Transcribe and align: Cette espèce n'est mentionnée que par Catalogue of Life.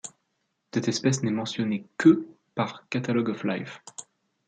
Cette 0.73 0.87
espèce 0.87 1.21
n'est 1.21 1.29
mentionnée 1.29 1.87
que 1.99 2.25
par 2.55 2.89
Catalogue 2.89 3.29
of 3.29 3.43
Life. 3.43 3.83